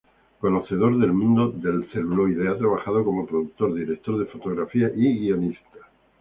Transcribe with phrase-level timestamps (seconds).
[0.39, 5.77] Conocedor del mundo del celuloide, ha trabajado como productor, director de fotografía y guionista.